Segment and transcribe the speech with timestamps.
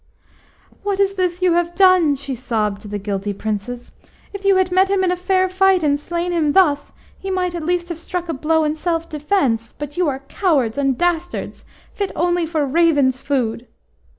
[0.83, 3.91] HAT is this you have done?" she sobbed to the guilty Princes.
[4.33, 7.63] "If you had met him in fair fight, and slain him thus, he might at
[7.67, 9.75] least have struck a blow in self defence.
[9.77, 13.67] But you are cowards and dastards, fit only for ravens' food!"